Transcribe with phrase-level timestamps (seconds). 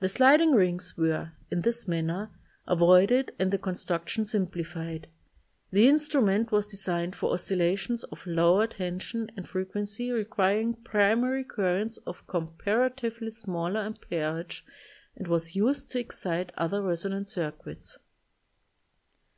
[0.00, 2.28] The sliding rings were, in this manner,
[2.68, 5.06] avoided and the construction simplified.
[5.70, 11.42] The in strument was designed for oscillations of lower tension and frequency requiring pri mary
[11.42, 14.62] currents of comparatively smaller amperage
[15.16, 17.96] and was used to excite other resonant circuits.